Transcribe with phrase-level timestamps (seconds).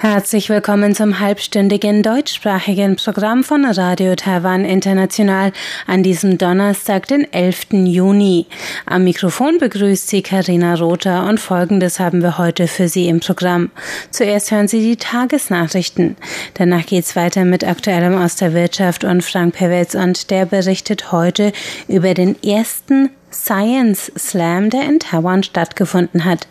[0.00, 5.50] Herzlich willkommen zum halbstündigen deutschsprachigen Programm von Radio Taiwan International
[5.88, 7.72] an diesem Donnerstag, den 11.
[7.72, 8.46] Juni.
[8.86, 13.72] Am Mikrofon begrüßt Sie Karina Rother und Folgendes haben wir heute für Sie im Programm.
[14.12, 16.16] Zuerst hören Sie die Tagesnachrichten.
[16.54, 21.52] Danach geht's weiter mit Aktuellem aus der Wirtschaft und Frank Pewitz und der berichtet heute
[21.88, 26.46] über den ersten Science Slam, der in Taiwan stattgefunden hat.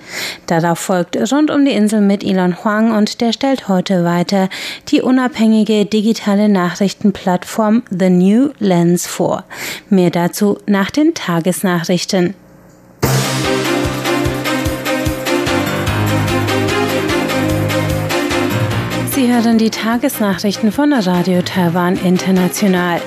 [0.46, 4.50] Darauf folgt Rund um die Insel mit Elon Huang und der stellt heute weiter
[4.90, 9.44] die unabhängige digitale Nachrichtenplattform The New Lens vor.
[9.90, 12.34] Mehr dazu nach den Tagesnachrichten.
[19.18, 23.02] Sie hören die Tagesnachrichten von Radio Taiwan International.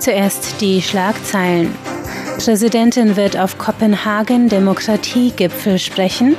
[0.00, 1.72] Zuerst die Schlagzeilen.
[2.44, 6.34] Präsidentin wird auf Kopenhagen Demokratiegipfel sprechen.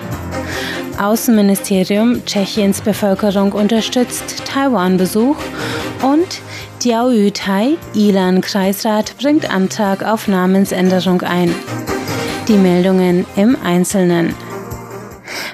[0.99, 5.37] Außenministerium Tschechiens Bevölkerung unterstützt Taiwan-Besuch
[6.01, 6.41] und
[6.83, 11.55] Diao Yutai, Ilan-Kreisrat, bringt Antrag auf Namensänderung ein.
[12.49, 14.35] Die Meldungen im Einzelnen.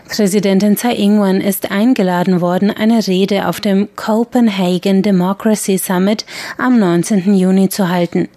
[0.08, 6.26] Präsidentin Tsai Ing-wen ist eingeladen worden, eine Rede auf dem Copenhagen Democracy Summit
[6.58, 7.34] am 19.
[7.36, 8.28] Juni zu halten.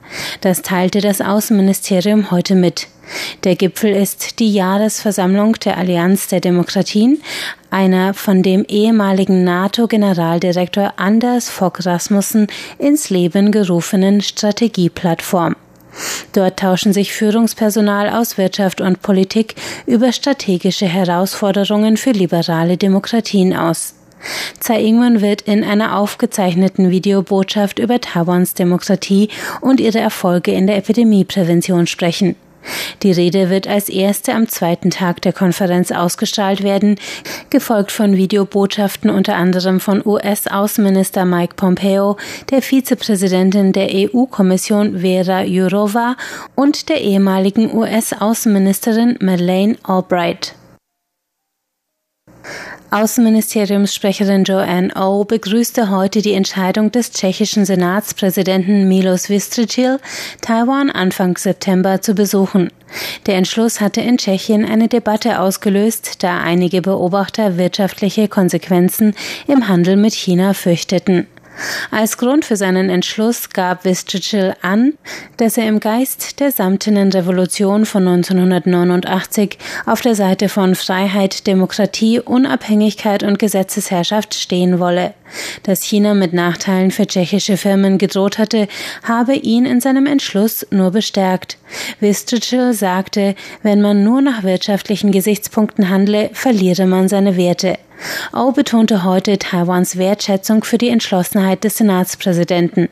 [0.40, 2.88] Das teilte das Außenministerium heute mit.
[3.44, 7.20] Der Gipfel ist die Jahresversammlung der Allianz der Demokratien,
[7.70, 12.46] einer von dem ehemaligen NATO-Generaldirektor Anders Fogh Rasmussen
[12.78, 15.56] ins Leben gerufenen Strategieplattform.
[16.32, 19.54] Dort tauschen sich Führungspersonal aus Wirtschaft und Politik
[19.86, 23.94] über strategische Herausforderungen für liberale Demokratien aus.
[24.60, 29.28] Tsai Ing-wen wird in einer aufgezeichneten Videobotschaft über Taiwans Demokratie
[29.60, 32.36] und ihre Erfolge in der Epidemieprävention sprechen.
[33.02, 36.96] Die Rede wird als erste am zweiten Tag der Konferenz ausgestrahlt werden,
[37.50, 42.17] gefolgt von Videobotschaften unter anderem von US-Außenminister Mike Pompeo,
[42.50, 46.17] der Vizepräsidentin der EU-Kommission Vera Jourova
[46.55, 50.55] und der ehemaligen US-Außenministerin Madeleine Albright.
[52.91, 59.98] Außenministeriumssprecherin Joanne O oh begrüßte heute die Entscheidung des tschechischen Senatspräsidenten Milos Vystrčil,
[60.42, 62.70] Taiwan Anfang September zu besuchen.
[63.27, 69.14] Der Entschluss hatte in Tschechien eine Debatte ausgelöst, da einige Beobachter wirtschaftliche Konsequenzen
[69.47, 71.27] im Handel mit China fürchteten.
[71.90, 74.95] Als Grund für seinen Entschluss gab Vystrčil an,
[75.36, 82.20] dass er im Geist der samtenen Revolution von 1989 auf der Seite von Freiheit, Demokratie,
[82.20, 85.14] Unabhängigkeit und Gesetzesherrschaft stehen wolle.
[85.62, 88.68] Dass China mit Nachteilen für tschechische Firmen gedroht hatte,
[89.02, 91.58] habe ihn in seinem Entschluss nur bestärkt.
[92.01, 97.79] Vystrčil sagte, wenn man nur nach wirtschaftlichen Gesichtspunkten handle, verliere man seine Werte.
[98.33, 102.89] Au betonte heute Taiwans Wertschätzung für die Entschlossenheit des Senatspräsidenten.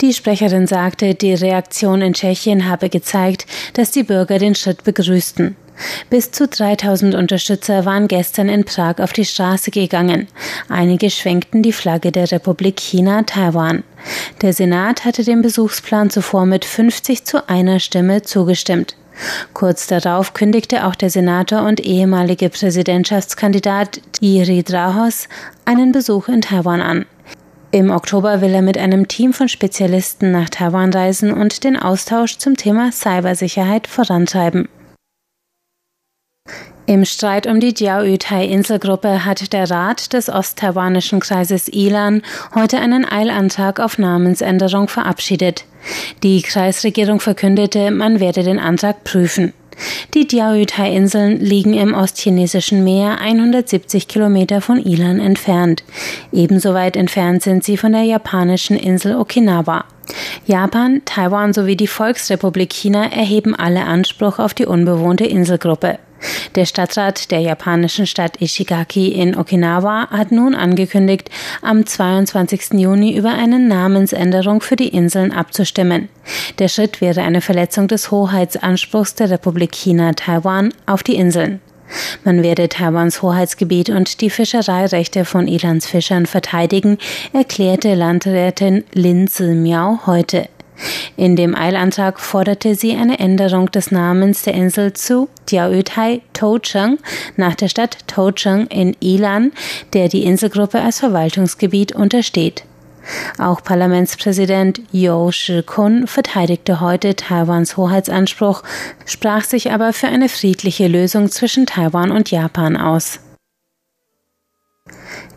[0.00, 5.56] Die Sprecherin sagte, die Reaktion in Tschechien habe gezeigt, dass die Bürger den Schritt begrüßten.
[6.10, 10.26] Bis zu 3000 Unterstützer waren gestern in Prag auf die Straße gegangen.
[10.68, 13.84] Einige schwenkten die Flagge der Republik China Taiwan.
[14.42, 18.96] Der Senat hatte dem Besuchsplan zuvor mit 50 zu einer Stimme zugestimmt.
[19.52, 25.28] Kurz darauf kündigte auch der Senator und ehemalige Präsidentschaftskandidat Thierry Drahos
[25.64, 27.06] einen Besuch in Taiwan an.
[27.70, 32.38] Im Oktober will er mit einem Team von Spezialisten nach Taiwan reisen und den Austausch
[32.38, 34.68] zum Thema Cybersicherheit vorantreiben.
[36.88, 42.22] Im Streit um die Diaoyutai-Inselgruppe hat der Rat des osttaiwanischen Kreises Ilan
[42.54, 45.66] heute einen Eilantrag auf Namensänderung verabschiedet.
[46.22, 49.52] Die Kreisregierung verkündete, man werde den Antrag prüfen.
[50.14, 55.84] Die Diaoyutai-Inseln liegen im ostchinesischen Meer 170 Kilometer von Ilan entfernt.
[56.32, 59.84] Ebenso weit entfernt sind sie von der japanischen Insel Okinawa.
[60.46, 65.98] Japan, Taiwan sowie die Volksrepublik China erheben alle Anspruch auf die unbewohnte Inselgruppe.
[66.54, 71.30] Der Stadtrat der japanischen Stadt Ishigaki in Okinawa hat nun angekündigt,
[71.62, 72.72] am 22.
[72.72, 76.08] Juni über eine Namensänderung für die Inseln abzustimmen.
[76.58, 81.60] Der Schritt wäre eine Verletzung des Hoheitsanspruchs der Republik China Taiwan auf die Inseln.
[82.24, 86.98] Man werde Taiwans Hoheitsgebiet und die Fischereirechte von Ilans Fischern verteidigen,
[87.32, 90.48] erklärte Landrätin Lin Zimiao heute.
[91.16, 96.98] In dem Eilantrag forderte sie eine Änderung des Namens der Insel zu Diaoyutai Tocheng
[97.36, 99.52] nach der Stadt Tocheng in Ilan,
[99.92, 102.64] der die Inselgruppe als Verwaltungsgebiet untersteht.
[103.38, 108.62] Auch Parlamentspräsident Yo Shi-kun verteidigte heute Taiwans Hoheitsanspruch,
[109.06, 113.20] sprach sich aber für eine friedliche Lösung zwischen Taiwan und Japan aus.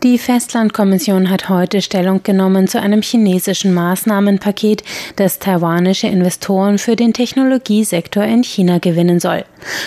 [0.02, 4.82] Die Festlandkommission hat heute Stellung genommen zu einem chinesischen Maßnahmenpaket,
[5.14, 9.44] das taiwanische Investoren für den Technologiesektor in China gewinnen soll.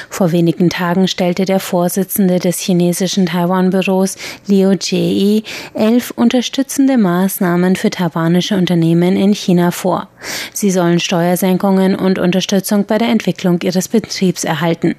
[0.10, 4.16] Vor wenigen Tagen stellte der Vorsitzende des chinesischen Taiwan-Büros
[4.48, 5.44] Liu Jie
[5.74, 10.08] elf unterstützende Maßnahmen für taiwanische Unternehmen in China vor.
[10.54, 14.96] Sie sollen Steuersenkungen und Unterstützung bei der Entwicklung ihres Betriebs erhalten.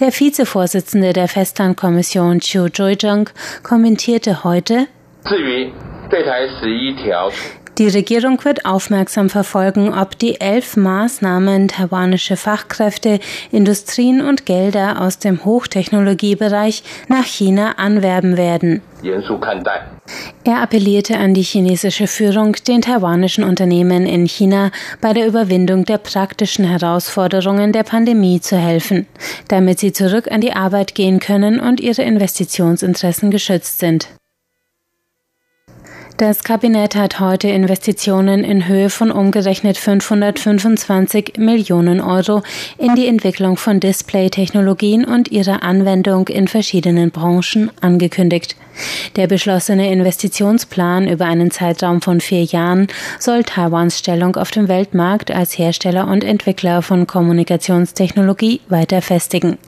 [0.00, 3.30] Der Vizevorsitzende der Festlandkommission Chiu Zhuizheng
[3.62, 4.01] kommentierte
[4.42, 4.88] heute,
[7.78, 13.18] die Regierung wird aufmerksam verfolgen, ob die elf Maßnahmen taiwanische Fachkräfte,
[13.50, 18.82] Industrien und Gelder aus dem Hochtechnologiebereich nach China anwerben werden.
[20.44, 24.70] Er appellierte an die chinesische Führung, den taiwanischen Unternehmen in China
[25.00, 29.06] bei der Überwindung der praktischen Herausforderungen der Pandemie zu helfen,
[29.48, 34.08] damit sie zurück an die Arbeit gehen können und ihre Investitionsinteressen geschützt sind.
[36.22, 42.42] Das Kabinett hat heute Investitionen in Höhe von umgerechnet 525 Millionen Euro
[42.78, 48.54] in die Entwicklung von Display-Technologien und ihre Anwendung in verschiedenen Branchen angekündigt.
[49.16, 52.86] Der beschlossene Investitionsplan über einen Zeitraum von vier Jahren
[53.18, 59.58] soll Taiwans Stellung auf dem Weltmarkt als Hersteller und Entwickler von Kommunikationstechnologie weiter festigen.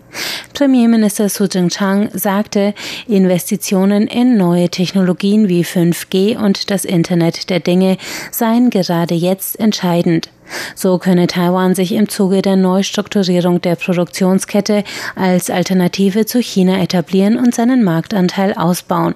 [0.55, 2.75] Premierminister Su Jing-chang sagte,
[3.09, 7.97] Investitionen in neue Technologien wie 5G und das Internet der Dinge
[8.31, 10.31] seien gerade jetzt entscheidend.
[10.75, 14.85] So könne Taiwan sich im Zuge der Neustrukturierung der Produktionskette
[15.17, 19.15] als Alternative zu China etablieren und seinen Marktanteil ausbauen.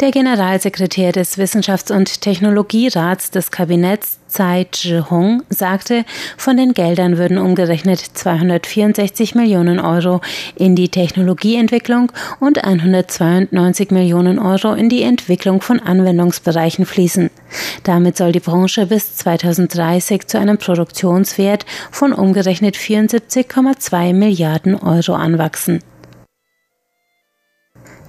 [0.00, 6.04] Der Generalsekretär des Wissenschafts- und Technologierats des Kabinetts, Tsai Zhihong, sagte,
[6.36, 10.20] von den Geldern würden umgerechnet 264 Millionen Euro
[10.54, 17.30] in die Technologieentwicklung und 192 Millionen Euro in die Entwicklung von Anwendungsbereichen fließen.
[17.84, 25.80] Damit soll die Branche bis 2030 zu einem Produktionswert von umgerechnet 74,2 Milliarden Euro anwachsen.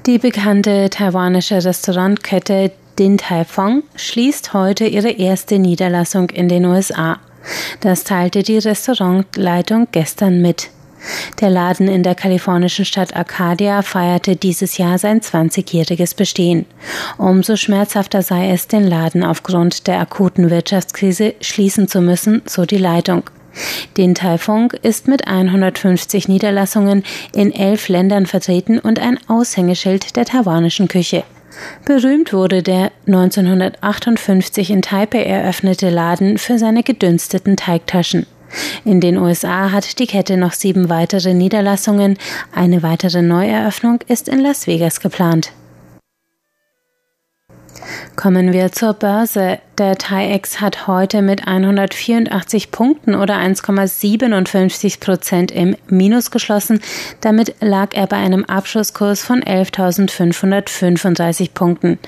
[0.07, 7.19] Die bekannte taiwanische Restaurantkette Din Tai Fung schließt heute ihre erste Niederlassung in den USA.
[7.81, 10.69] Das teilte die Restaurantleitung gestern mit.
[11.42, 16.65] Der Laden in der kalifornischen Stadt Arcadia feierte dieses Jahr sein 20-jähriges Bestehen.
[17.18, 22.77] Umso schmerzhafter sei es, den Laden aufgrund der akuten Wirtschaftskrise schließen zu müssen, so die
[22.77, 23.24] Leitung.
[23.98, 30.88] Den Taifunk ist mit 150 Niederlassungen in elf Ländern vertreten und ein Aushängeschild der taiwanischen
[30.88, 31.24] Küche.
[31.86, 38.27] Berühmt wurde der 1958 in Taipei eröffnete Laden für seine gedünsteten Teigtaschen.
[38.86, 42.18] In den USA hat die Kette noch sieben weitere Niederlassungen.
[42.54, 45.51] Eine weitere Neueröffnung ist in Las Vegas geplant.
[48.15, 49.59] Kommen wir zur Börse.
[49.77, 56.79] Der TAIEX hat heute mit 184 Punkten oder 1,57 Prozent im Minus geschlossen.
[57.21, 61.99] Damit lag er bei einem Abschlusskurs von 11.535 Punkten.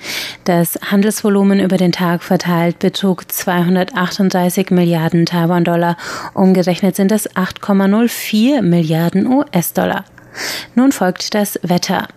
[0.45, 5.95] Das Handelsvolumen über den Tag verteilt betrug 238 Milliarden Taiwan-Dollar.
[6.33, 10.05] Umgerechnet sind es 8,04 Milliarden US-Dollar.
[10.75, 12.07] Nun folgt das Wetter.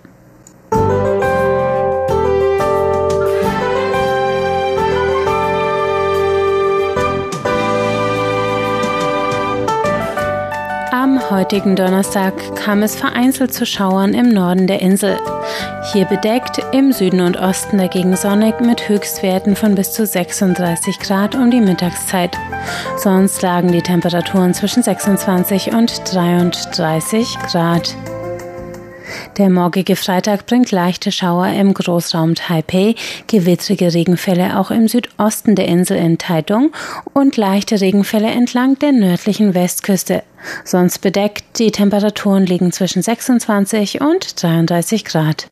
[11.32, 15.16] Heutigen Donnerstag kam es vereinzelt zu Schauern im Norden der Insel.
[15.92, 21.34] Hier bedeckt, im Süden und Osten dagegen sonnig mit Höchstwerten von bis zu 36 Grad
[21.34, 22.36] um die Mittagszeit.
[22.98, 27.96] Sonst lagen die Temperaturen zwischen 26 und 33 Grad.
[29.38, 32.94] Der morgige Freitag bringt leichte Schauer im Großraum Taipei,
[33.26, 36.72] gewittrige Regenfälle auch im Südosten der Insel in Taitung
[37.12, 40.22] und leichte Regenfälle entlang der nördlichen Westküste.
[40.64, 45.51] Sonst bedeckt, die Temperaturen liegen zwischen 26 und 33 Grad.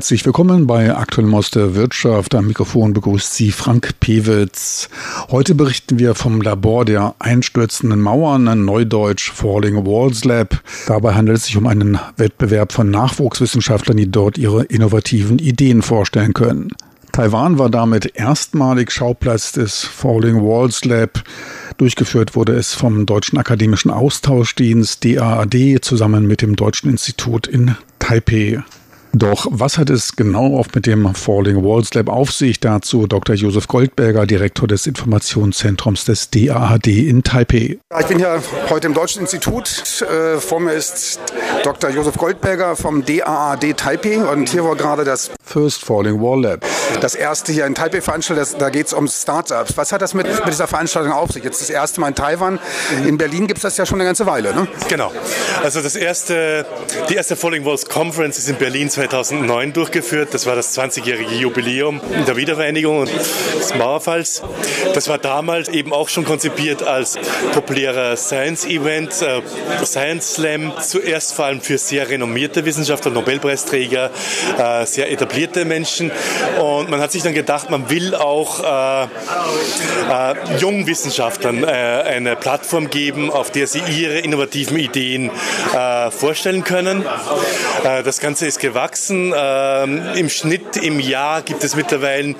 [0.00, 2.34] Herzlich willkommen bei Aktuell Maus der Wirtschaft.
[2.34, 4.88] Am Mikrofon begrüßt Sie Frank Pewitz.
[5.30, 10.62] Heute berichten wir vom Labor der einstürzenden Mauern, ein Neudeutsch Falling Walls Lab.
[10.86, 16.32] Dabei handelt es sich um einen Wettbewerb von Nachwuchswissenschaftlern, die dort ihre innovativen Ideen vorstellen
[16.32, 16.70] können.
[17.12, 21.22] Taiwan war damit erstmalig Schauplatz des Falling Walls Lab.
[21.76, 28.62] Durchgeführt wurde es vom Deutschen Akademischen Austauschdienst DAAD zusammen mit dem Deutschen Institut in Taipei.
[29.12, 32.60] Doch was hat es genau oft mit dem Falling Walls Lab auf sich?
[32.60, 33.34] Dazu Dr.
[33.34, 37.78] Josef Goldberger, Direktor des Informationszentrums des DAAD in Taipei.
[37.98, 40.02] Ich bin hier heute im Deutschen Institut.
[40.02, 41.18] Äh, vor mir ist
[41.64, 41.90] Dr.
[41.90, 46.64] Josef Goldberger vom DAAD Taipei und hier war gerade das First Falling Wall Lab.
[47.00, 49.76] Das erste hier in Taipei veranstaltet, da geht es um Startups.
[49.76, 51.42] Was hat das mit, mit, dieser Veranstaltung auf sich?
[51.42, 52.60] Jetzt das erste Mal in Taiwan.
[53.06, 54.68] In Berlin gibt es das ja schon eine ganze Weile, ne?
[54.88, 55.10] Genau.
[55.64, 56.64] Also das erste,
[57.08, 60.34] die erste Falling Walls Conference ist in Berlin 2009 durchgeführt.
[60.34, 64.42] Das war das 20-jährige Jubiläum der Wiedervereinigung des Mauerfalls.
[64.92, 67.18] Das war damals eben auch schon konzipiert als
[67.54, 69.40] populärer Science-Event, äh,
[69.86, 70.74] Science Slam.
[70.82, 74.10] Zuerst vor allem für sehr renommierte Wissenschaftler, Nobelpreisträger,
[74.58, 76.12] äh, sehr etablierte Menschen.
[76.60, 82.36] Und man hat sich dann gedacht, man will auch äh, äh, jungen Wissenschaftlern äh, eine
[82.36, 85.30] Plattform geben, auf der sie ihre innovativen Ideen
[85.74, 87.02] äh, vorstellen können.
[87.82, 89.32] das Ganze ist gewachsen gewachsen.
[89.36, 92.34] Ähm, Im Schnitt im Jahr gibt es mittlerweile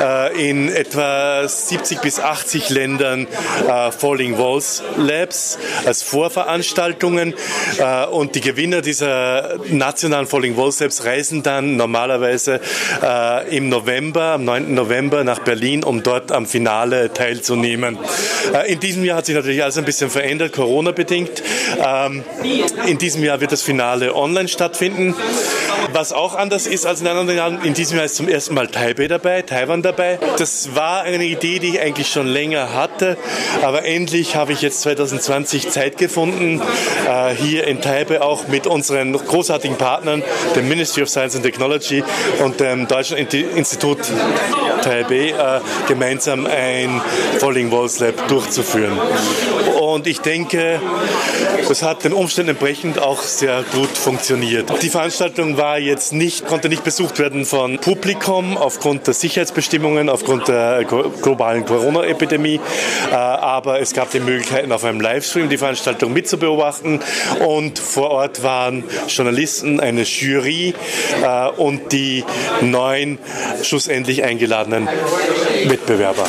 [0.00, 3.26] äh, in etwa 70 bis 80 Ländern
[3.68, 7.34] äh, Falling Walls Labs als Vorveranstaltungen.
[7.78, 12.60] Äh, und die Gewinner dieser nationalen Falling Walls Labs reisen dann normalerweise
[13.02, 14.74] äh, im November, am 9.
[14.74, 17.98] November nach Berlin, um dort am Finale teilzunehmen.
[18.54, 21.42] Äh, in diesem Jahr hat sich natürlich alles ein bisschen verändert, Corona-bedingt.
[21.84, 22.24] Ähm,
[22.86, 25.14] in diesem Jahr wird das Finale online stattfinden.
[25.96, 28.66] Was auch anders ist als in anderen Jahren, in diesem Jahr ist zum ersten Mal
[28.68, 30.18] Taipei dabei, Taiwan dabei.
[30.36, 33.16] Das war eine Idee, die ich eigentlich schon länger hatte,
[33.62, 36.60] aber endlich habe ich jetzt 2020 Zeit gefunden,
[37.08, 40.22] äh, hier in Taipei auch mit unseren großartigen Partnern,
[40.54, 42.04] dem Ministry of Science and Technology
[42.44, 44.00] und dem Deutschen Institut
[44.82, 47.00] Taipei, äh, gemeinsam ein
[47.38, 48.98] Falling Walls Lab durchzuführen.
[49.96, 50.78] Und ich denke,
[51.66, 54.70] das hat den Umständen entsprechend auch sehr gut funktioniert.
[54.82, 60.48] Die Veranstaltung war jetzt nicht, konnte nicht besucht werden von Publikum aufgrund der Sicherheitsbestimmungen, aufgrund
[60.48, 62.60] der globalen Corona-Epidemie.
[63.10, 67.00] Äh, aber es gab die Möglichkeit, auf einem Livestream die Veranstaltung mitzubeobachten.
[67.46, 70.74] Und vor Ort waren Journalisten, eine Jury
[71.22, 72.22] äh, und die
[72.60, 73.16] neun
[73.62, 74.90] schlussendlich eingeladenen
[75.64, 76.26] Wettbewerber.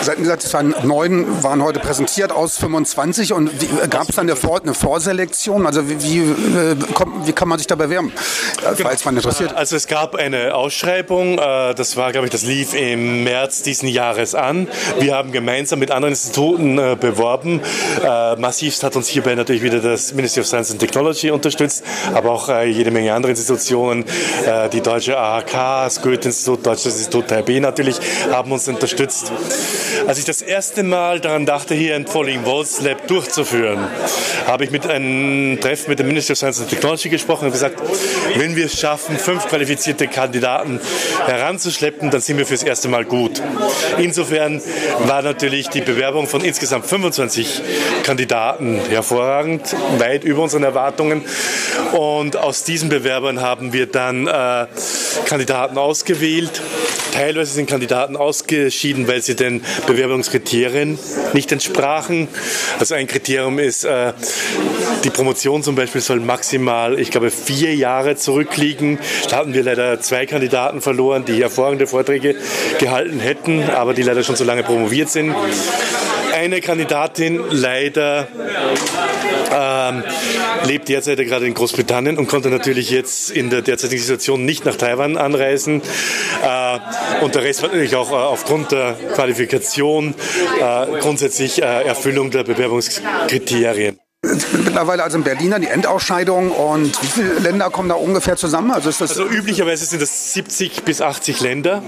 [0.00, 2.99] Sie hatten gesagt, es waren neun, waren heute präsentiert aus 25.
[3.00, 3.50] Und
[3.90, 5.66] gab es dann eine, Vor eine Vorselektion?
[5.66, 6.76] Also wie, wie, äh,
[7.24, 8.12] wie, kann man sich da bewerben?
[8.76, 9.54] Genau falls man interessiert.
[9.54, 13.88] Also es gab eine Ausschreibung, äh, das war, glaube ich, das lief im März diesen
[13.88, 14.68] Jahres an.
[14.98, 17.60] Wir haben gemeinsam mit anderen Instituten äh, beworben.
[18.04, 22.32] Äh, massivst hat uns hierbei natürlich wieder das Ministry of Science and Technology unterstützt, aber
[22.32, 24.04] auch jede Menge andere Institutionen,
[24.72, 25.52] die deutsche AHK,
[25.84, 27.96] das Goethe-Institut, Deutsches Institut Taipei natürlich,
[28.30, 29.32] haben uns unterstützt.
[30.06, 33.86] Als ich das erste Mal daran dachte, hier ein Falling Walls Lab durchzuführen,
[34.46, 37.80] habe ich mit einem Treffen mit dem Ministry of Science and Technology gesprochen und gesagt,
[38.36, 40.80] wenn wir es schaffen, fünf qualifizierte Kandidaten
[41.24, 43.40] heranzuschleppen, dann sind wir fürs erste Mal gut.
[43.98, 44.60] Insofern
[45.06, 47.62] war natürlich die Bewerbung von insgesamt 25
[48.02, 51.22] Kandidaten hervorragend, weit über unseren Erwartungen.
[51.92, 54.66] Und aus diesen Bewerbern haben wir dann äh,
[55.26, 56.60] Kandidaten ausgewählt.
[57.12, 60.98] Teilweise sind Kandidaten ausgeschieden, weil sie den Bewerbungskriterien
[61.32, 62.28] nicht entsprachen.
[62.78, 64.12] Also ein Kriterium ist, äh,
[65.04, 68.98] die Promotion zum Beispiel soll maximal, ich glaube, vier Jahre zurückliegen.
[69.28, 72.36] Da hatten wir leider zwei Kandidaten verloren, die hervorragende Vorträge
[72.78, 75.34] gehalten hätten, aber die leider schon so lange promoviert sind
[76.40, 78.26] eine Kandidatin leider
[79.52, 80.02] ähm,
[80.66, 84.76] lebt derzeit gerade in Großbritannien und konnte natürlich jetzt in der derzeitigen Situation nicht nach
[84.76, 85.82] Taiwan anreisen.
[86.42, 86.78] Äh,
[87.22, 90.14] und der Rest war natürlich auch äh, aufgrund der Qualifikation
[90.58, 93.98] äh, grundsätzlich äh, Erfüllung der Bewerbungskriterien.
[94.64, 98.70] Mittlerweile also in Berlin die Endausscheidung und wie viele Länder kommen da ungefähr zusammen?
[98.70, 101.82] Also, ist das also üblicherweise sind das 70 bis 80 Länder.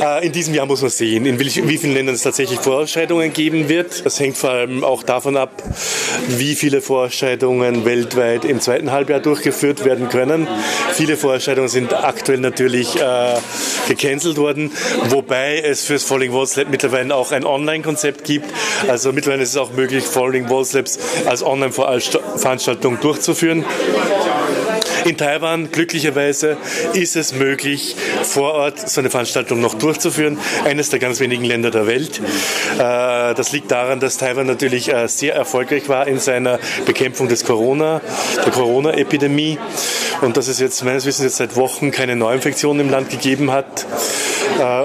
[0.00, 3.68] Äh, in diesem Jahr muss man sehen, in wie vielen Ländern es tatsächlich Vorausscheidungen geben
[3.68, 4.06] wird.
[4.06, 5.62] Das hängt vor allem auch davon ab,
[6.28, 10.48] wie viele Vorausscheidungen weltweit im zweiten Halbjahr durchgeführt werden können.
[10.94, 13.34] Viele Vorausscheidungen sind aktuell natürlich äh,
[13.88, 14.72] gecancelt worden,
[15.10, 18.46] wobei es fürs Falling Walls Lab mittlerweile auch ein Online-Konzept gibt.
[18.88, 23.64] Also mittlerweile ist es auch möglich, Falling Walls Labs als Online-Veranstaltung durchzuführen.
[25.04, 26.56] In Taiwan, glücklicherweise,
[26.92, 30.38] ist es möglich, vor Ort so eine Veranstaltung noch durchzuführen.
[30.64, 32.20] Eines der ganz wenigen Länder der Welt.
[32.78, 37.44] Äh, das liegt daran, dass Taiwan natürlich äh, sehr erfolgreich war in seiner Bekämpfung des
[37.44, 38.00] Corona,
[38.44, 39.58] der Corona-Epidemie
[40.20, 43.86] und dass es jetzt meines Wissens jetzt seit Wochen keine Neuinfektionen im Land gegeben hat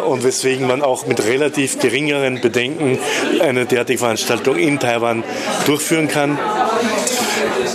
[0.08, 3.00] und weswegen man auch mit relativ geringeren Bedenken
[3.40, 5.24] eine derartige Veranstaltung in Taiwan
[5.66, 6.38] durchführen kann.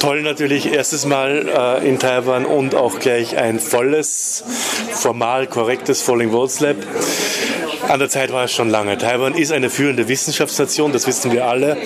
[0.01, 4.43] Toll natürlich erstes Mal äh, in Taiwan und auch gleich ein volles,
[4.91, 6.77] formal korrektes Falling Worlds Lab.
[7.89, 8.99] An der Zeit war es schon lange.
[8.99, 11.77] Taiwan ist eine führende Wissenschaftsnation, das wissen wir alle.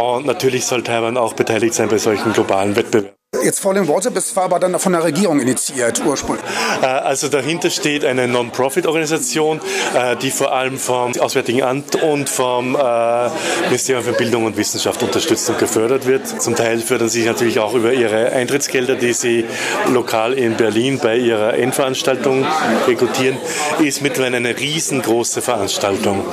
[0.00, 3.19] Und natürlich soll Taiwan auch beteiligt sein bei solchen globalen Wettbewerben.
[3.44, 6.44] Jetzt Falling Water, das war aber dann von der Regierung initiiert ursprünglich.
[6.82, 9.60] Äh, also dahinter steht eine Non-Profit-Organisation,
[9.94, 13.30] äh, die vor allem vom Auswärtigen Amt und vom äh,
[13.66, 16.42] Ministerium für Bildung und Wissenschaft unterstützt und gefördert wird.
[16.42, 19.44] Zum Teil fördern sie sich natürlich auch über ihre Eintrittsgelder, die sie
[19.88, 22.44] lokal in Berlin bei ihrer Endveranstaltung
[22.88, 23.38] rekrutieren.
[23.78, 26.24] Ist mittlerweile eine riesengroße Veranstaltung.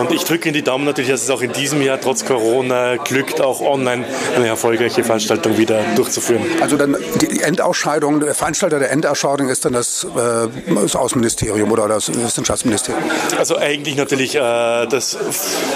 [0.00, 2.96] Und ich drücke in die Daumen natürlich, dass es auch in diesem Jahr trotz Corona
[2.96, 6.42] glückt, auch online eine erfolgreiche Veranstaltung wieder durchzuführen.
[6.60, 11.86] Also dann die Endausscheidung, der Veranstalter der Endausscheidung ist dann das, äh, das Außenministerium oder
[11.86, 13.02] das Wissenschaftsministerium?
[13.38, 15.18] Also eigentlich natürlich äh, das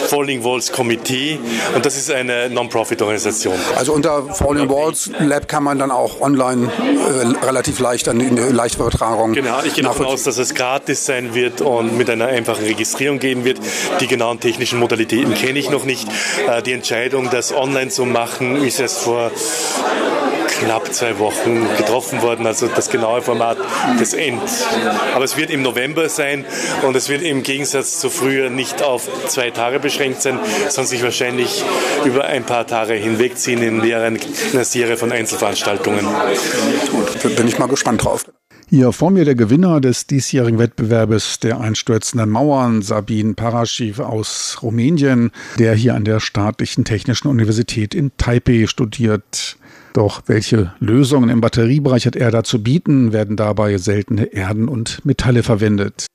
[0.09, 1.39] Falling Walls Komitee
[1.75, 3.59] und das ist eine Non-Profit-Organisation.
[3.77, 8.29] Also unter Falling Walls Lab kann man dann auch online äh, relativ leicht an die
[8.29, 9.35] leichte Übertragung.
[9.35, 13.19] Genau, ich gehe davon aus, dass es gratis sein wird und mit einer einfachen Registrierung
[13.19, 13.59] gehen wird.
[14.01, 16.07] Die genauen technischen Modalitäten kenne ich noch nicht.
[16.49, 19.33] Äh, die Entscheidung, das online zu machen, ist erst vor
[20.61, 23.59] knapp zwei Wochen getroffen worden, also das genaue Format
[24.01, 24.41] des End.
[25.15, 26.45] Aber es wird im November sein
[26.83, 31.03] und es wird im Gegensatz zu früher nicht auf zwei Tage beschränkt sein, sondern sich
[31.03, 31.65] wahrscheinlich
[32.05, 34.19] über ein paar Tage hinwegziehen in mehreren,
[34.53, 36.07] einer Serie von Einzelveranstaltungen.
[37.37, 38.25] Bin ich mal gespannt drauf.
[38.75, 45.31] Hier vor mir der Gewinner des diesjährigen Wettbewerbes der einstürzenden Mauern, Sabin Paraschiv aus Rumänien,
[45.61, 49.59] der hier an der Staatlichen Technischen Universität in Taipei studiert.
[49.93, 53.13] Doch welche Lösungen im Batteriebereich hat er da zu bieten?
[53.13, 56.09] Werden dabei seltene Erden und Metalle verwendet?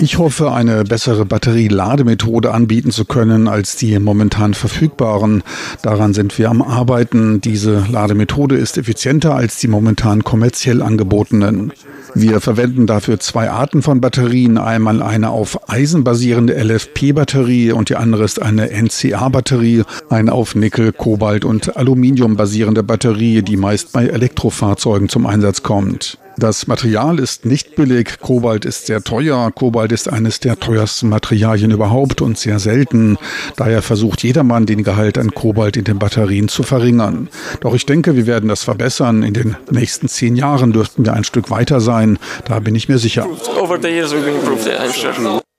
[0.00, 5.42] Ich hoffe, eine bessere Batterielademethode anbieten zu können als die momentan verfügbaren.
[5.82, 7.40] Daran sind wir am Arbeiten.
[7.40, 11.72] Diese Lademethode ist effizienter als die momentan kommerziell angebotenen.
[12.14, 14.58] Wir verwenden dafür zwei Arten von Batterien.
[14.58, 20.92] Einmal eine auf Eisen basierende LFP-Batterie und die andere ist eine NCA-Batterie, eine auf Nickel,
[20.92, 26.18] Kobalt und Aluminium basierende Batterie, die meist bei Elektrofahrzeugen zum Einsatz kommt.
[26.38, 28.20] Das Material ist nicht billig.
[28.20, 29.50] Kobalt ist sehr teuer.
[29.52, 33.16] Kobalt ist eines der teuersten Materialien überhaupt und sehr selten.
[33.56, 37.28] Daher versucht jedermann, den Gehalt an Kobalt in den Batterien zu verringern.
[37.60, 39.22] Doch ich denke, wir werden das verbessern.
[39.22, 42.18] In den nächsten zehn Jahren dürften wir ein Stück weiter sein.
[42.44, 43.26] Da bin ich mir sicher.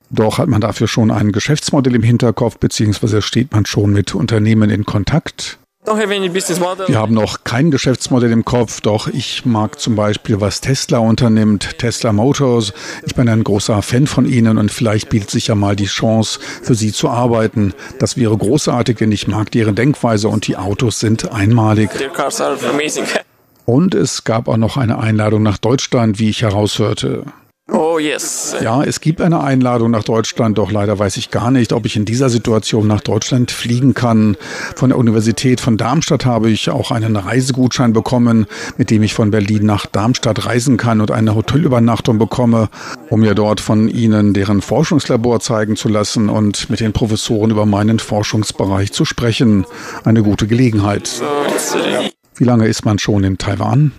[0.10, 4.70] Doch hat man dafür schon ein Geschäftsmodell im Hinterkopf, beziehungsweise steht man schon mit Unternehmen
[4.70, 5.58] in Kontakt?
[6.88, 11.78] Wir haben noch kein Geschäftsmodell im Kopf, doch ich mag zum Beispiel, was Tesla unternimmt,
[11.80, 12.73] Tesla Motors.
[13.06, 16.39] Ich bin ein großer Fan von ihnen und vielleicht bietet sich ja mal die Chance,
[16.62, 17.73] für sie zu arbeiten.
[18.00, 21.89] Das wäre großartig, denn ich mag deren Denkweise und die Autos sind einmalig.
[23.65, 27.23] Und es gab auch noch eine Einladung nach Deutschland, wie ich heraushörte.
[27.70, 28.56] Oh yes.
[28.62, 31.98] Ja, es gibt eine Einladung nach Deutschland, doch leider weiß ich gar nicht, ob ich
[31.98, 34.38] in dieser Situation nach Deutschland fliegen kann.
[34.76, 38.46] Von der Universität von Darmstadt habe ich auch einen Reisegutschein bekommen,
[38.78, 42.70] mit dem ich von Berlin nach Darmstadt reisen kann und eine Hotelübernachtung bekomme,
[43.10, 47.66] um mir dort von Ihnen deren Forschungslabor zeigen zu lassen und mit den Professoren über
[47.66, 49.66] meinen Forschungsbereich zu sprechen.
[50.06, 51.22] Eine gute Gelegenheit.
[52.36, 53.92] Wie lange ist man schon in Taiwan?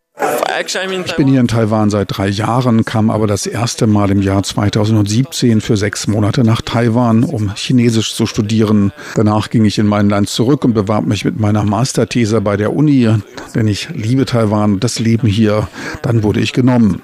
[0.61, 4.43] Ich bin hier in Taiwan seit drei Jahren, kam aber das erste Mal im Jahr
[4.43, 8.93] 2017 für sechs Monate nach Taiwan, um Chinesisch zu studieren.
[9.15, 12.75] Danach ging ich in mein Land zurück und bewarb mich mit meiner Masterthese bei der
[12.75, 13.09] Uni,
[13.55, 15.69] denn ich liebe Taiwan und das Leben hier.
[16.03, 17.03] Dann wurde ich genommen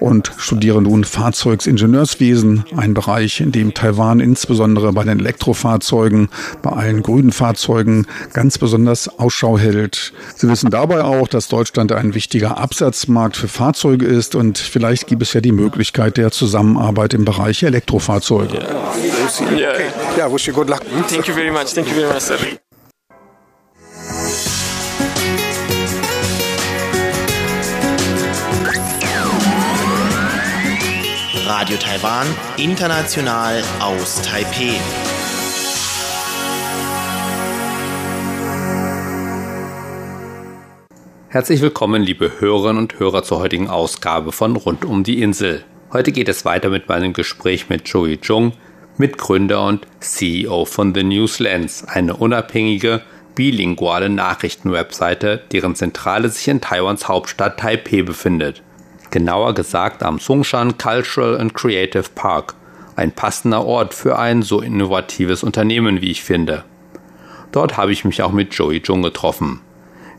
[0.00, 6.28] und studiere nun Fahrzeugingenieurswesen, ein Bereich, in dem Taiwan insbesondere bei den Elektrofahrzeugen,
[6.62, 10.12] bei allen grünen Fahrzeugen ganz besonders Ausschau hält.
[10.36, 15.20] Sie wissen dabei auch, dass Deutschland ein wichtiger Absatzmarkt für Fahrzeuge ist und vielleicht gibt
[15.20, 18.60] es ja die Möglichkeit der Zusammenarbeit im Bereich Elektrofahrzeuge.
[19.50, 19.72] Yeah.
[20.16, 20.82] Ja, wish you good luck.
[21.08, 21.74] Thank you very much.
[21.74, 22.36] Thank you very much, sir.
[31.48, 35.15] Radio Taiwan, international aus Taipeh.
[41.36, 45.64] Herzlich willkommen, liebe Hörerinnen und Hörer zur heutigen Ausgabe von Rund um die Insel.
[45.92, 48.54] Heute geht es weiter mit meinem Gespräch mit Joey Jung,
[48.96, 53.02] Mitgründer und CEO von The Newslands, eine unabhängige,
[53.34, 58.62] bilinguale Nachrichtenwebseite, deren Zentrale sich in Taiwans Hauptstadt Taipeh befindet.
[59.10, 62.54] Genauer gesagt am Songshan Cultural and Creative Park,
[62.96, 66.64] ein passender Ort für ein so innovatives Unternehmen, wie ich finde.
[67.52, 69.60] Dort habe ich mich auch mit Joey Jung getroffen.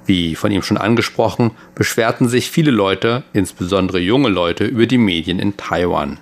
[0.08, 5.38] Wie von ihm schon angesprochen, beschwerten sich viele Leute, insbesondere junge Leute, über die Medien
[5.38, 6.18] in Taiwan.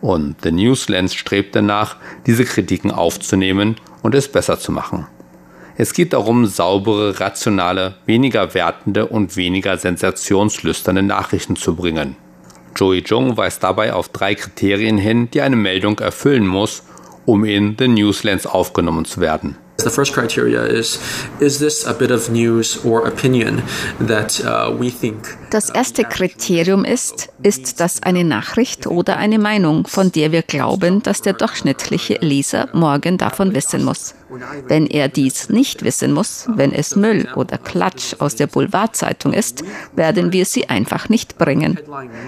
[0.00, 1.96] Und The Newslands strebt danach,
[2.26, 5.06] diese Kritiken aufzunehmen und es besser zu machen.
[5.76, 12.16] Es geht darum, saubere, rationale, weniger wertende und weniger sensationslüsterne Nachrichten zu bringen.
[12.76, 16.84] Joey Jung weist dabei auf drei Kriterien hin, die eine Meldung erfüllen muss,
[17.26, 19.56] um in The Newslands aufgenommen zu werden.
[19.84, 20.98] The first criteria is
[21.40, 23.62] is this a bit of news or opinion
[24.06, 29.86] that uh, we think Das erste Kriterium ist, ist das eine Nachricht oder eine Meinung,
[29.86, 34.14] von der wir glauben, dass der durchschnittliche Leser morgen davon wissen muss.
[34.68, 39.64] Wenn er dies nicht wissen muss, wenn es Müll oder Klatsch aus der Boulevardzeitung ist,
[39.94, 41.78] werden wir sie einfach nicht bringen.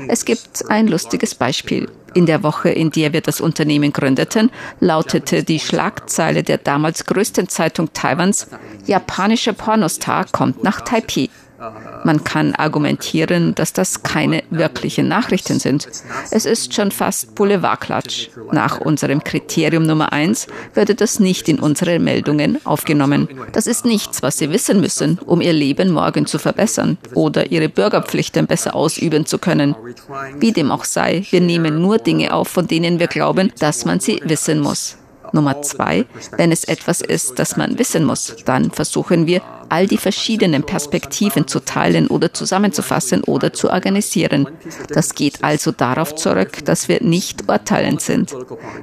[0.08, 1.88] Es gibt ein lustiges Beispiel.
[2.14, 7.48] In der Woche, in der wir das Unternehmen gründeten, lautete die Schlagzeile der damals größten
[7.48, 8.48] Zeitung Taiwans,
[8.84, 11.30] japanischer Pornostar kommt nach Taipei.
[12.04, 15.88] Man kann argumentieren, dass das keine wirklichen Nachrichten sind.
[16.30, 18.28] Es ist schon fast Boulevardklatsch.
[18.50, 23.28] Nach unserem Kriterium Nummer eins würde das nicht in unsere Meldungen aufgenommen.
[23.52, 27.68] Das ist nichts, was Sie wissen müssen, um Ihr Leben morgen zu verbessern oder Ihre
[27.68, 29.74] Bürgerpflichten besser ausüben zu können.
[30.38, 34.00] Wie dem auch sei, wir nehmen nur Dinge auf, von denen wir glauben, dass man
[34.00, 34.96] sie wissen muss.
[35.32, 39.42] Nummer zwei, wenn es etwas ist, das man wissen muss, dann versuchen wir,
[39.72, 44.46] all die verschiedenen Perspektiven zu teilen oder zusammenzufassen oder zu organisieren.
[44.88, 48.36] Das geht also darauf zurück, dass wir nicht urteilend sind.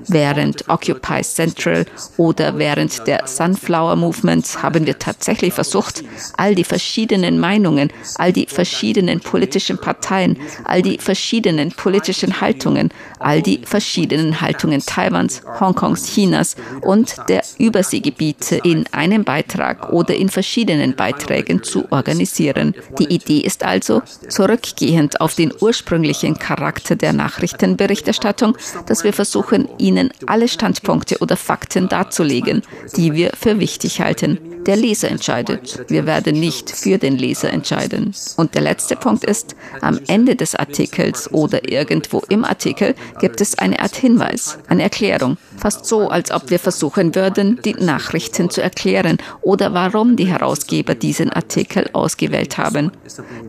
[0.08, 1.86] Während Occupy Central
[2.18, 6.04] oder während der Sunflower Movement haben wir tatsächlich versucht,
[6.38, 13.44] all die verschiedenen Meinungen, all die verschiedenen politischen Parteien, all die verschiedenen politischen Haltungen, all
[13.44, 16.39] die verschiedenen Haltungen Taiwans, Hongkongs, Chinas
[16.82, 22.74] und der Überseegebiete in einem Beitrag oder in verschiedenen verschiedenen Beiträgen zu organisieren.
[22.98, 30.10] Die Idee ist also, zurückgehend auf den ursprünglichen Charakter der Nachrichtenberichterstattung, dass wir versuchen, Ihnen
[30.26, 32.62] alle Standpunkte oder Fakten darzulegen,
[32.96, 34.38] die wir für wichtig halten.
[34.66, 35.86] Der Leser entscheidet.
[35.88, 38.14] Wir werden nicht für den Leser entscheiden.
[38.36, 43.58] Und der letzte Punkt ist, am Ende des Artikels oder irgendwo im Artikel gibt es
[43.58, 45.38] eine Art Hinweis, eine Erklärung.
[45.60, 50.96] Fast so, als ob wir versuchen würden, die Nachrichten zu erklären oder warum die Herausgeber
[50.96, 52.92] diesen Artikel ausgewählt haben.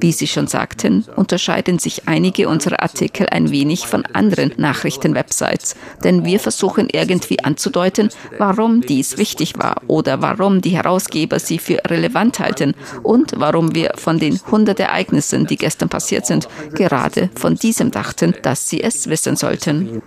[0.00, 6.24] Wie Sie schon sagten, unterscheiden sich einige unserer Artikel ein wenig von anderen Nachrichtenwebsites, denn
[6.24, 12.40] wir versuchen irgendwie anzudeuten, warum dies wichtig war oder warum die Herausgeber sie für relevant
[12.40, 17.90] halten und warum wir von den 100 Ereignissen, die gestern passiert sind, gerade von diesem
[17.90, 20.02] dachten, dass sie es wissen sollten.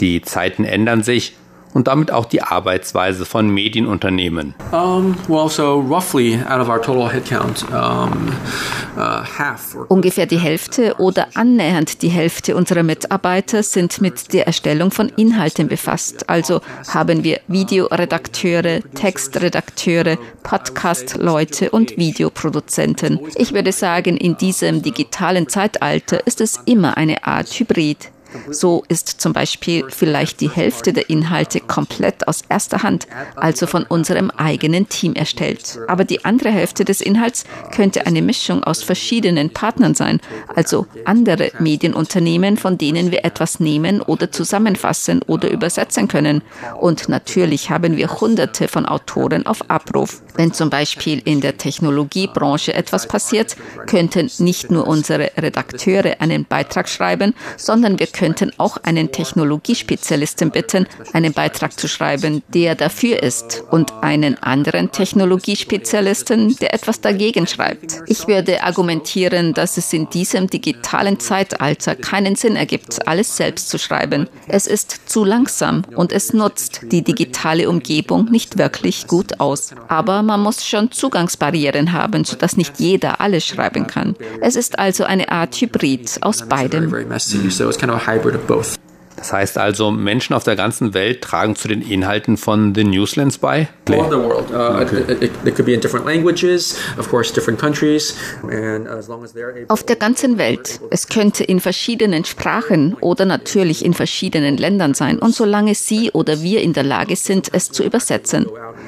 [0.00, 1.34] Die Zeiten ändern sich
[1.76, 4.54] und damit auch die Arbeitsweise von Medienunternehmen.
[4.72, 8.32] Um, well, so roughly out of our total headcount, um,
[8.96, 14.90] uh, half Ungefähr die Hälfte oder annähernd die Hälfte unserer Mitarbeiter sind mit der Erstellung
[14.90, 16.30] von Inhalten befasst.
[16.30, 23.20] Also haben wir Videoredakteure, Textredakteure, Podcast-Leute und Videoproduzenten.
[23.34, 28.15] Ich würde sagen, in diesem digitalen Zeitalter ist es immer eine Art Hybrid.
[28.50, 33.84] So ist zum Beispiel vielleicht die Hälfte der Inhalte komplett aus erster Hand, also von
[33.84, 35.78] unserem eigenen Team erstellt.
[35.88, 37.44] Aber die andere Hälfte des Inhalts
[37.74, 40.20] könnte eine Mischung aus verschiedenen Partnern sein,
[40.54, 46.42] also andere Medienunternehmen, von denen wir etwas nehmen oder zusammenfassen oder übersetzen können.
[46.80, 50.22] Und natürlich haben wir hunderte von Autoren auf Abruf.
[50.34, 56.88] Wenn zum Beispiel in der Technologiebranche etwas passiert, könnten nicht nur unsere Redakteure einen Beitrag
[56.88, 63.62] schreiben, sondern wir könnten auch einen Technologiespezialisten bitten, einen Beitrag zu schreiben, der dafür ist,
[63.70, 68.02] und einen anderen Technologiespezialisten, der etwas dagegen schreibt.
[68.08, 73.78] Ich würde argumentieren, dass es in diesem digitalen Zeitalter keinen Sinn ergibt, alles selbst zu
[73.78, 74.28] schreiben.
[74.48, 79.72] Es ist zu langsam und es nutzt die digitale Umgebung nicht wirklich gut aus.
[79.86, 84.16] Aber man muss schon Zugangsbarrieren haben, sodass nicht jeder alles schreiben kann.
[84.40, 86.92] Es ist also eine Art Hybrid aus beidem.
[88.16, 88.95] hybrid of both.
[89.16, 93.38] Das heißt also, Menschen auf der ganzen Welt tragen zu den Inhalten von The Newslands
[93.38, 93.68] bei?
[93.88, 94.50] All over the world.
[94.50, 95.12] Uh, okay.
[95.24, 98.16] it, it, could be in different languages, of course, different countries.
[98.42, 100.80] And as long as they're able auf der ganzen Welt.
[100.90, 105.18] Es könnte in verschiedenen Sprachen oder natürlich in verschiedenen Ländern sein.
[105.18, 108.46] Und solange Sie oder wir in der Lage sind, es zu übersetzen.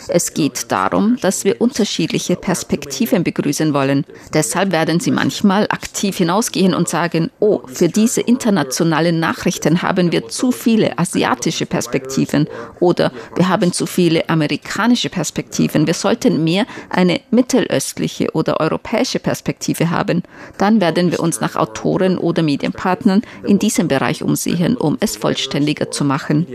[0.08, 4.04] Es geht darum, dass wir unterschiedliche Perspektiven begrüßen wollen.
[4.34, 10.17] Deshalb werden Sie manchmal aktiv hinausgehen und sagen, oh, für diese internationalen Nachrichten haben wir
[10.18, 12.48] wir zu viele asiatische Perspektiven
[12.80, 15.86] oder wir haben zu viele amerikanische Perspektiven.
[15.86, 20.22] Wir sollten mehr eine mittelöstliche oder europäische Perspektive haben.
[20.58, 25.90] Dann werden wir uns nach Autoren oder Medienpartnern in diesem Bereich umsehen, um es vollständiger
[25.90, 26.46] zu machen.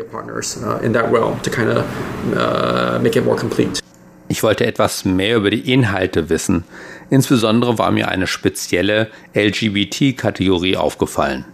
[4.28, 6.64] Ich wollte etwas mehr über die Inhalte wissen.
[7.10, 11.46] Insbesondere war mir eine spezielle LGBT-Kategorie aufgefallen.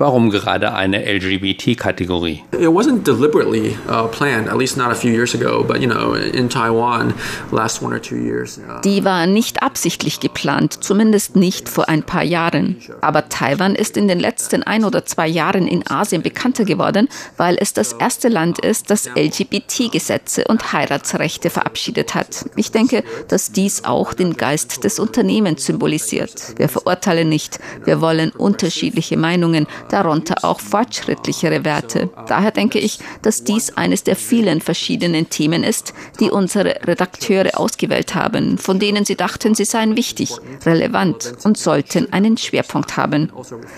[0.00, 2.42] Warum gerade eine LGBT-Kategorie?
[2.58, 6.14] It wasn't deliberately uh, planned, at least not a few years ago, but you know,
[6.14, 7.12] in Taiwan,
[7.52, 8.56] last one or two years.
[8.58, 12.76] Uh, Die war nicht absichtlich geplant, zumindest nicht vor ein paar Jahren.
[13.02, 17.58] Aber Taiwan ist in den letzten ein oder zwei Jahren in Asien bekannter geworden, weil
[17.60, 22.46] es das erste Land ist, das LGBT-Gesetze und Heiratsrechte verabschiedet hat.
[22.56, 26.54] Ich denke, dass dies auch den Geist des Unternehmens symbolisiert.
[26.56, 32.10] Wir verurteilen nicht, wir wollen unterschiedliche Meinungen, darunter auch fortschrittlichere Werte.
[32.26, 38.14] Daher denke ich, dass dies eines der vielen verschiedenen Themen ist, die unsere Redakteure ausgewählt
[38.14, 40.32] haben, von denen sie dachten, sie seien wichtig,
[40.64, 43.32] relevant und sollten einen Schwerpunkt haben.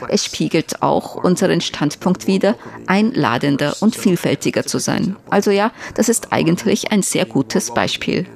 [0.09, 2.55] Es spiegelt auch unseren Standpunkt wider,
[2.87, 5.17] einladender und vielfältiger zu sein.
[5.31, 8.27] Also ja, das ist eigentlich ein sehr gutes Beispiel.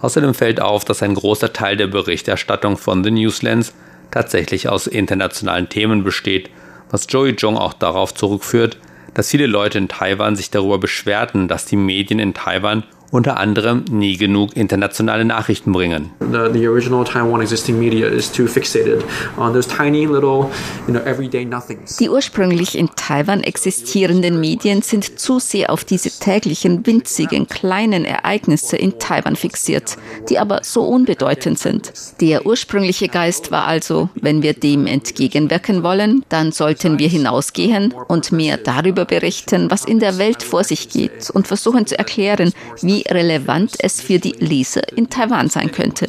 [0.00, 3.72] Außerdem fällt auf, dass ein großer Teil der Berichterstattung von The Newslands
[4.14, 6.48] tatsächlich aus internationalen Themen besteht,
[6.90, 8.78] was Joey Jong auch darauf zurückführt,
[9.12, 13.84] dass viele Leute in Taiwan sich darüber beschwerten, dass die Medien in Taiwan unter anderem
[13.90, 16.10] nie genug internationale Nachrichten bringen.
[16.18, 19.04] The, the original Taiwan existing media is too fixated
[19.36, 20.50] on those tiny little,
[20.88, 21.96] you know, everyday nothings.
[21.98, 28.76] Die ursprünglich in Taiwan existierenden Medien sind zu sehr auf diese täglichen, winzigen, kleinen Ereignisse
[28.76, 29.96] in Taiwan fixiert,
[30.28, 31.92] die aber so unbedeutend sind.
[32.20, 38.32] Der ursprüngliche Geist war also, wenn wir dem entgegenwirken wollen, dann sollten wir hinausgehen und
[38.32, 43.03] mehr darüber berichten, was in der Welt vor sich geht und versuchen zu erklären, wie
[43.10, 46.06] relevant es für die Leser in Taiwan sein könnte.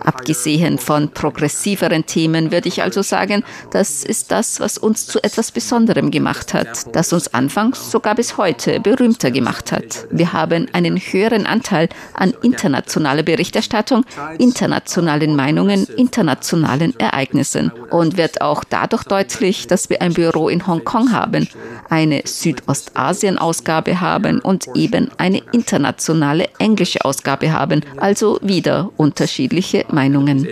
[0.00, 5.52] Abgesehen von progressiveren Themen würde ich also sagen, das ist das, was uns zu etwas
[5.52, 10.06] Besonderem gemacht hat, das uns anfangs sogar bis heute berühmter gemacht hat.
[10.10, 14.04] Wir haben einen höheren Anteil an internationaler Berichterstattung,
[14.38, 21.12] internationalen Meinungen, internationalen Ereignissen und wird auch dadurch deutlich, dass wir ein Büro in Hongkong
[21.12, 21.48] haben,
[21.90, 30.46] eine Südostasien-Ausgabe haben und eben eine internationale englische Ausgabe haben, also wieder unterschiedliche Meinungen.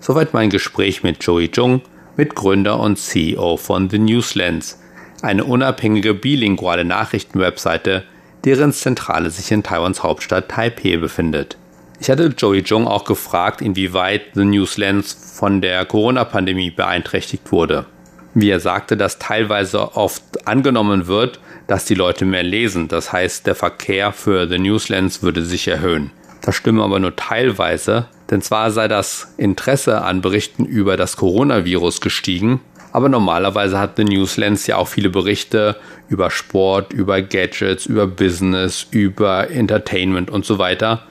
[0.00, 1.82] Soweit mein Gespräch mit Joey Jung,
[2.16, 4.80] Mitgründer und CEO von The Newslands,
[5.22, 8.04] eine unabhängige bilinguale Nachrichtenwebseite,
[8.44, 11.56] deren Zentrale sich in Taiwans Hauptstadt Taipei befindet.
[11.98, 17.86] Ich hatte Joey Jung auch gefragt, inwieweit The Newslands von der Corona-Pandemie beeinträchtigt wurde.
[18.34, 22.88] Wie er sagte, dass teilweise oft angenommen wird, dass die Leute mehr lesen.
[22.88, 26.10] Das heißt, der Verkehr für The Newslands würde sich erhöhen.
[26.42, 32.00] Das stimme aber nur teilweise, denn zwar sei das Interesse an Berichten über das Coronavirus
[32.00, 32.60] gestiegen,
[32.92, 35.76] aber normalerweise hat The Newslands ja auch viele Berichte
[36.08, 41.02] über Sport, über Gadgets, über Business, über Entertainment und so weiter.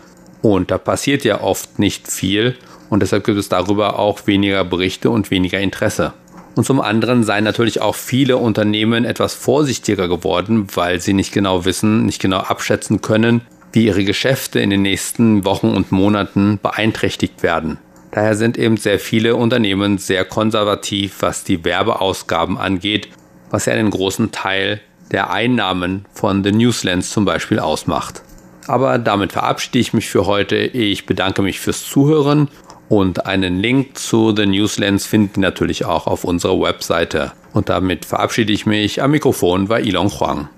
[0.45, 2.55] Und da passiert ja oft nicht viel
[2.91, 6.13] und deshalb gibt es darüber auch weniger Berichte und weniger Interesse.
[6.53, 11.65] Und zum anderen seien natürlich auch viele Unternehmen etwas vorsichtiger geworden, weil sie nicht genau
[11.65, 17.41] wissen, nicht genau abschätzen können, wie ihre Geschäfte in den nächsten Wochen und Monaten beeinträchtigt
[17.41, 17.79] werden.
[18.11, 23.09] Daher sind eben sehr viele Unternehmen sehr konservativ, was die Werbeausgaben angeht,
[23.49, 24.79] was ja einen großen Teil
[25.11, 28.21] der Einnahmen von The Newslands zum Beispiel ausmacht.
[28.67, 30.55] Aber damit verabschiede ich mich für heute.
[30.55, 32.49] Ich bedanke mich fürs Zuhören
[32.89, 37.31] und einen Link zu The Newslands finden natürlich auch auf unserer Webseite.
[37.53, 39.01] Und damit verabschiede ich mich.
[39.01, 40.49] Am Mikrofon war Ilon Huang.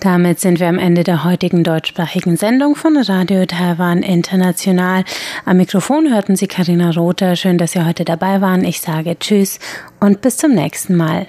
[0.00, 5.04] Damit sind wir am Ende der heutigen deutschsprachigen Sendung von Radio Taiwan International.
[5.46, 7.36] Am Mikrofon hörten Sie Karina Rother.
[7.36, 8.64] Schön, dass Sie heute dabei waren.
[8.64, 9.58] Ich sage Tschüss
[10.00, 11.26] und bis zum nächsten Mal.